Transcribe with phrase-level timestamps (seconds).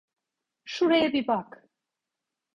[0.65, 1.69] Şuraya bir bak.